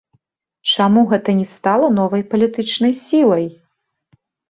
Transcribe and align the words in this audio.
Чаму 0.71 1.03
гэта 1.11 1.29
не 1.43 1.45
стала 1.53 1.91
новай 1.99 2.27
палітычнай 2.35 2.93
сілай? 3.07 3.45